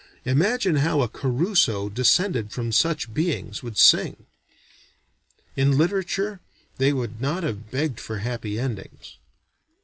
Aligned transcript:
Imagine 0.25 0.77
how 0.77 1.01
a 1.01 1.07
Caruso 1.07 1.87
descended 1.87 2.51
from 2.51 2.71
such 2.71 3.13
beings 3.13 3.61
would 3.61 3.77
sing. 3.77 4.25
In 5.55 5.77
literature 5.77 6.39
they 6.77 6.91
would 6.91 7.21
not 7.21 7.43
have 7.43 7.69
begged 7.69 7.99
for 7.99 8.17
happy 8.17 8.57
endings. 8.59 9.17